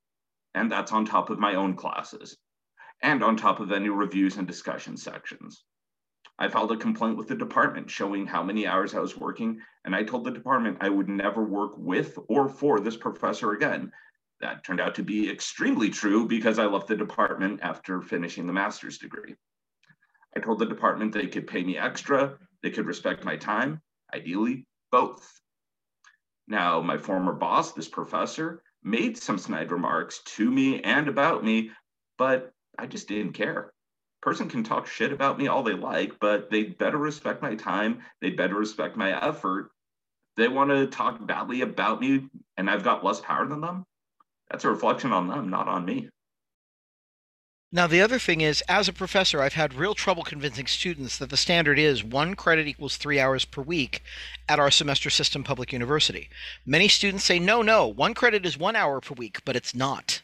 And 0.54 0.70
that's 0.70 0.92
on 0.92 1.04
top 1.04 1.30
of 1.30 1.38
my 1.38 1.54
own 1.54 1.74
classes 1.74 2.36
and 3.02 3.22
on 3.22 3.36
top 3.36 3.60
of 3.60 3.72
any 3.72 3.88
reviews 3.88 4.36
and 4.36 4.46
discussion 4.46 4.96
sections. 4.96 5.64
I 6.38 6.48
filed 6.48 6.72
a 6.72 6.76
complaint 6.76 7.18
with 7.18 7.28
the 7.28 7.34
department 7.34 7.90
showing 7.90 8.26
how 8.26 8.42
many 8.42 8.66
hours 8.66 8.94
I 8.94 9.00
was 9.00 9.16
working, 9.16 9.60
and 9.84 9.94
I 9.94 10.02
told 10.02 10.24
the 10.24 10.30
department 10.30 10.78
I 10.80 10.88
would 10.88 11.08
never 11.08 11.44
work 11.44 11.72
with 11.76 12.18
or 12.28 12.48
for 12.48 12.80
this 12.80 12.96
professor 12.96 13.52
again. 13.52 13.92
That 14.40 14.64
turned 14.64 14.80
out 14.80 14.94
to 14.94 15.02
be 15.02 15.30
extremely 15.30 15.90
true 15.90 16.26
because 16.26 16.58
I 16.58 16.64
left 16.64 16.88
the 16.88 16.96
department 16.96 17.60
after 17.62 18.00
finishing 18.00 18.46
the 18.46 18.54
master's 18.54 18.96
degree. 18.96 19.36
I 20.36 20.40
told 20.40 20.58
the 20.58 20.66
department 20.66 21.12
they 21.12 21.26
could 21.26 21.46
pay 21.46 21.62
me 21.64 21.76
extra, 21.76 22.38
they 22.62 22.70
could 22.70 22.86
respect 22.86 23.24
my 23.24 23.36
time, 23.36 23.80
ideally, 24.14 24.66
both. 24.90 25.40
Now, 26.46 26.80
my 26.80 26.98
former 26.98 27.32
boss, 27.32 27.72
this 27.72 27.88
professor, 27.88 28.62
made 28.82 29.16
some 29.16 29.38
snide 29.38 29.70
remarks 29.70 30.20
to 30.36 30.50
me 30.50 30.80
and 30.82 31.08
about 31.08 31.44
me, 31.44 31.70
but 32.18 32.52
I 32.78 32.86
just 32.86 33.08
didn't 33.08 33.32
care. 33.32 33.72
Person 34.22 34.48
can 34.48 34.62
talk 34.62 34.86
shit 34.86 35.12
about 35.12 35.38
me 35.38 35.48
all 35.48 35.62
they 35.62 35.74
like, 35.74 36.18
but 36.20 36.50
they 36.50 36.64
better 36.64 36.98
respect 36.98 37.40
my 37.42 37.54
time. 37.54 38.02
They 38.20 38.30
better 38.30 38.54
respect 38.54 38.96
my 38.96 39.18
effort. 39.26 39.70
They 40.36 40.48
want 40.48 40.70
to 40.70 40.86
talk 40.86 41.24
badly 41.26 41.62
about 41.62 42.00
me 42.00 42.28
and 42.56 42.68
I've 42.68 42.84
got 42.84 43.04
less 43.04 43.20
power 43.20 43.46
than 43.46 43.60
them. 43.60 43.84
That's 44.50 44.64
a 44.64 44.70
reflection 44.70 45.12
on 45.12 45.28
them, 45.28 45.48
not 45.50 45.68
on 45.68 45.84
me. 45.84 46.08
Now, 47.72 47.86
the 47.86 48.00
other 48.00 48.18
thing 48.18 48.40
is, 48.40 48.62
as 48.62 48.88
a 48.88 48.92
professor, 48.92 49.40
I've 49.40 49.54
had 49.54 49.74
real 49.74 49.94
trouble 49.94 50.24
convincing 50.24 50.66
students 50.66 51.18
that 51.18 51.30
the 51.30 51.36
standard 51.36 51.78
is 51.78 52.02
one 52.02 52.34
credit 52.34 52.66
equals 52.66 52.96
three 52.96 53.20
hours 53.20 53.44
per 53.44 53.62
week 53.62 54.02
at 54.48 54.58
our 54.58 54.72
semester 54.72 55.08
system 55.08 55.44
public 55.44 55.72
university. 55.72 56.30
Many 56.66 56.88
students 56.88 57.24
say, 57.24 57.38
no, 57.38 57.62
no, 57.62 57.86
one 57.86 58.12
credit 58.12 58.44
is 58.44 58.58
one 58.58 58.74
hour 58.74 59.00
per 59.00 59.14
week, 59.14 59.42
but 59.44 59.54
it's 59.54 59.72
not. 59.72 60.20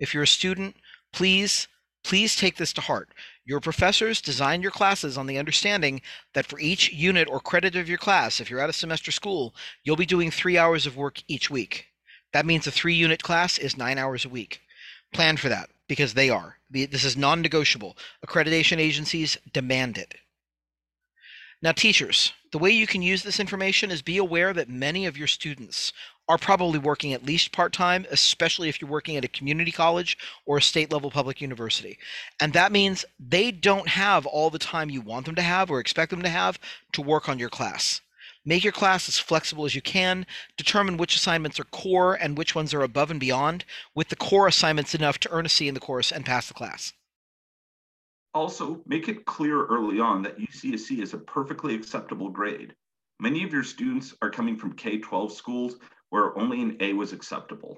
If 0.00 0.14
you're 0.14 0.22
a 0.22 0.26
student, 0.26 0.76
please 1.12 1.68
Please 2.04 2.36
take 2.36 2.56
this 2.56 2.72
to 2.72 2.80
heart. 2.80 3.10
Your 3.44 3.60
professors 3.60 4.22
design 4.22 4.62
your 4.62 4.70
classes 4.70 5.18
on 5.18 5.26
the 5.26 5.36
understanding 5.36 6.00
that 6.32 6.46
for 6.46 6.58
each 6.58 6.90
unit 6.92 7.28
or 7.28 7.40
credit 7.40 7.76
of 7.76 7.88
your 7.88 7.98
class, 7.98 8.40
if 8.40 8.48
you're 8.48 8.60
at 8.60 8.70
a 8.70 8.72
semester 8.72 9.10
school, 9.10 9.54
you'll 9.82 9.96
be 9.96 10.06
doing 10.06 10.30
three 10.30 10.56
hours 10.56 10.86
of 10.86 10.96
work 10.96 11.22
each 11.28 11.50
week. 11.50 11.88
That 12.32 12.46
means 12.46 12.66
a 12.66 12.70
three 12.70 12.94
unit 12.94 13.22
class 13.22 13.58
is 13.58 13.76
nine 13.76 13.98
hours 13.98 14.24
a 14.24 14.30
week. 14.30 14.60
Plan 15.12 15.36
for 15.36 15.48
that 15.50 15.68
because 15.88 16.14
they 16.14 16.30
are. 16.30 16.58
This 16.70 17.04
is 17.04 17.16
non 17.16 17.42
negotiable. 17.42 17.96
Accreditation 18.24 18.78
agencies 18.78 19.36
demand 19.52 19.98
it. 19.98 20.14
Now, 21.60 21.72
teachers, 21.72 22.32
the 22.52 22.58
way 22.58 22.70
you 22.70 22.86
can 22.86 23.02
use 23.02 23.22
this 23.22 23.40
information 23.40 23.90
is 23.90 24.00
be 24.00 24.18
aware 24.18 24.52
that 24.52 24.68
many 24.68 25.06
of 25.06 25.18
your 25.18 25.26
students 25.26 25.92
are 26.28 26.38
probably 26.38 26.78
working 26.78 27.12
at 27.14 27.24
least 27.24 27.52
part 27.52 27.72
time, 27.72 28.06
especially 28.10 28.68
if 28.68 28.80
you're 28.80 28.90
working 28.90 29.16
at 29.16 29.24
a 29.24 29.28
community 29.28 29.72
college 29.72 30.16
or 30.46 30.58
a 30.58 30.62
state 30.62 30.92
level 30.92 31.10
public 31.10 31.40
university. 31.40 31.98
And 32.38 32.52
that 32.52 32.70
means 32.70 33.04
they 33.18 33.50
don't 33.50 33.88
have 33.88 34.24
all 34.26 34.50
the 34.50 34.58
time 34.58 34.90
you 34.90 35.00
want 35.00 35.26
them 35.26 35.34
to 35.34 35.42
have 35.42 35.70
or 35.70 35.80
expect 35.80 36.10
them 36.10 36.22
to 36.22 36.28
have 36.28 36.60
to 36.92 37.02
work 37.02 37.28
on 37.28 37.38
your 37.38 37.48
class. 37.48 38.02
Make 38.48 38.64
your 38.64 38.72
class 38.72 39.10
as 39.10 39.18
flexible 39.18 39.66
as 39.66 39.74
you 39.74 39.82
can. 39.82 40.24
Determine 40.56 40.96
which 40.96 41.14
assignments 41.14 41.60
are 41.60 41.64
core 41.64 42.14
and 42.14 42.38
which 42.38 42.54
ones 42.54 42.72
are 42.72 42.80
above 42.80 43.10
and 43.10 43.20
beyond, 43.20 43.66
with 43.94 44.08
the 44.08 44.16
core 44.16 44.46
assignments 44.46 44.94
enough 44.94 45.18
to 45.18 45.30
earn 45.30 45.44
a 45.44 45.50
C 45.50 45.68
in 45.68 45.74
the 45.74 45.80
course 45.80 46.10
and 46.10 46.24
pass 46.24 46.48
the 46.48 46.54
class. 46.54 46.94
Also, 48.32 48.80
make 48.86 49.06
it 49.06 49.26
clear 49.26 49.66
early 49.66 50.00
on 50.00 50.22
that 50.22 50.38
UCSC 50.38 51.02
is 51.02 51.12
a 51.12 51.18
perfectly 51.18 51.74
acceptable 51.74 52.30
grade. 52.30 52.74
Many 53.20 53.44
of 53.44 53.52
your 53.52 53.64
students 53.64 54.14
are 54.22 54.30
coming 54.30 54.56
from 54.56 54.72
K 54.72 54.96
12 54.96 55.30
schools 55.30 55.76
where 56.08 56.34
only 56.38 56.62
an 56.62 56.78
A 56.80 56.94
was 56.94 57.12
acceptable. 57.12 57.76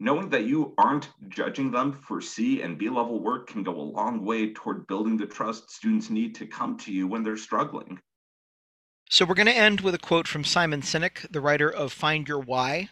Knowing 0.00 0.28
that 0.30 0.46
you 0.46 0.74
aren't 0.76 1.10
judging 1.28 1.70
them 1.70 1.92
for 1.92 2.20
C 2.20 2.62
and 2.62 2.76
B 2.76 2.88
level 2.88 3.22
work 3.22 3.46
can 3.46 3.62
go 3.62 3.80
a 3.80 3.92
long 3.94 4.24
way 4.24 4.52
toward 4.54 4.88
building 4.88 5.16
the 5.16 5.26
trust 5.26 5.70
students 5.70 6.10
need 6.10 6.34
to 6.34 6.48
come 6.48 6.76
to 6.78 6.92
you 6.92 7.06
when 7.06 7.22
they're 7.22 7.36
struggling. 7.36 8.00
So, 9.10 9.24
we're 9.24 9.34
going 9.34 9.46
to 9.46 9.52
end 9.52 9.80
with 9.80 9.94
a 9.94 9.98
quote 9.98 10.26
from 10.26 10.44
Simon 10.44 10.80
Sinek, 10.80 11.30
the 11.30 11.40
writer 11.40 11.68
of 11.70 11.92
Find 11.92 12.26
Your 12.26 12.40
Why. 12.40 12.88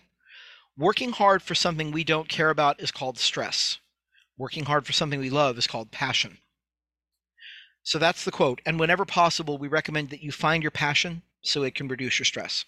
Working 0.76 1.12
hard 1.12 1.42
for 1.42 1.54
something 1.54 1.90
we 1.90 2.04
don't 2.04 2.28
care 2.28 2.50
about 2.50 2.81
is 2.81 2.90
called 2.90 3.19
stress. 3.19 3.78
Working 4.37 4.66
hard 4.66 4.87
for 4.87 4.92
something 4.92 5.21
we 5.21 5.31
love 5.31 5.59
is 5.59 5.66
called 5.66 5.90
passion. 5.90 6.38
So 7.83 7.99
that's 7.99 8.25
the 8.25 8.31
quote. 8.31 8.61
And 8.64 8.78
whenever 8.78 9.04
possible, 9.04 9.59
we 9.59 9.69
recommend 9.69 10.11
that 10.11 10.23
you 10.23 10.33
find 10.33 10.62
your 10.62 10.71
passion 10.71 11.23
so 11.42 11.62
it 11.62 11.75
can 11.75 11.88
reduce 11.88 12.19
your 12.19 12.26
stress. 12.26 12.64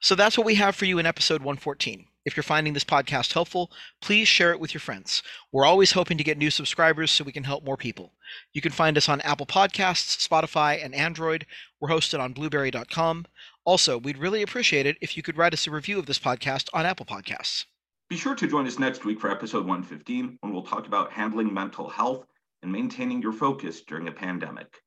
So 0.00 0.14
that's 0.14 0.36
what 0.36 0.46
we 0.46 0.56
have 0.56 0.74
for 0.74 0.84
you 0.84 0.98
in 0.98 1.06
episode 1.06 1.40
114. 1.42 2.06
If 2.26 2.36
you're 2.36 2.42
finding 2.42 2.74
this 2.74 2.84
podcast 2.84 3.32
helpful, 3.32 3.70
please 4.02 4.26
share 4.26 4.50
it 4.50 4.58
with 4.58 4.74
your 4.74 4.80
friends. 4.80 5.22
We're 5.52 5.64
always 5.64 5.92
hoping 5.92 6.18
to 6.18 6.24
get 6.24 6.36
new 6.36 6.50
subscribers 6.50 7.12
so 7.12 7.22
we 7.22 7.30
can 7.30 7.44
help 7.44 7.64
more 7.64 7.76
people. 7.76 8.12
You 8.52 8.60
can 8.60 8.72
find 8.72 8.96
us 8.96 9.08
on 9.08 9.20
Apple 9.20 9.46
Podcasts, 9.46 10.28
Spotify, 10.28 10.84
and 10.84 10.92
Android. 10.92 11.46
We're 11.80 11.88
hosted 11.88 12.18
on 12.18 12.32
blubrry.com. 12.32 13.26
Also, 13.64 13.96
we'd 13.96 14.18
really 14.18 14.42
appreciate 14.42 14.86
it 14.86 14.98
if 15.00 15.16
you 15.16 15.22
could 15.22 15.38
write 15.38 15.54
us 15.54 15.68
a 15.68 15.70
review 15.70 16.00
of 16.00 16.06
this 16.06 16.18
podcast 16.18 16.68
on 16.74 16.84
Apple 16.84 17.06
Podcasts. 17.06 17.64
Be 18.10 18.16
sure 18.16 18.34
to 18.34 18.48
join 18.48 18.66
us 18.66 18.78
next 18.78 19.04
week 19.04 19.20
for 19.20 19.30
episode 19.30 19.64
115 19.64 20.38
when 20.40 20.52
we'll 20.52 20.62
talk 20.62 20.88
about 20.88 21.12
handling 21.12 21.54
mental 21.54 21.88
health 21.88 22.26
and 22.62 22.72
maintaining 22.72 23.22
your 23.22 23.32
focus 23.32 23.82
during 23.82 24.08
a 24.08 24.12
pandemic. 24.12 24.82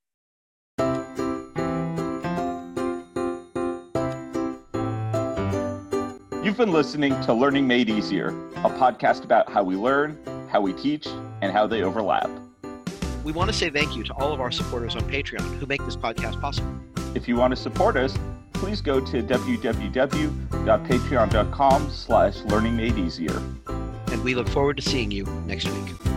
You've 6.41 6.55
been 6.55 6.72
listening 6.72 7.19
to 7.24 7.34
Learning 7.34 7.67
Made 7.67 7.89
Easier, 7.89 8.29
a 8.29 8.69
podcast 8.69 9.25
about 9.25 9.51
how 9.51 9.62
we 9.62 9.75
learn, 9.75 10.17
how 10.50 10.62
we 10.62 10.72
teach, 10.72 11.05
and 11.41 11.51
how 11.51 11.67
they 11.67 11.84
overlap. 11.84 12.29
We 13.25 13.34
want 13.34 13.51
to 13.51 13.55
say 13.55 13.69
thank 13.69 13.98
you 13.98 14.05
to 14.05 14.13
all 14.13 14.31
of 14.31 14.39
our 14.39 14.50
supporters 14.50 14.96
on 14.96 15.01
Patreon 15.01 15.41
who 15.60 15.65
make 15.65 15.84
this 15.84 15.98
podcast 15.98 16.39
possible. 16.39 16.74
If 17.13 17.27
you 17.27 17.36
want 17.36 17.51
to 17.51 17.58
support 17.58 17.98
us, 17.98 18.17
please 18.53 18.79
go 18.79 19.01
to 19.01 19.22
www.patreon.com 19.22 21.89
slash 21.89 22.38
learningmadeeasier. 22.38 24.10
And 24.13 24.24
we 24.24 24.34
look 24.34 24.48
forward 24.48 24.77
to 24.77 24.84
seeing 24.84 25.12
you 25.12 25.25
next 25.46 25.67
week. 25.67 26.09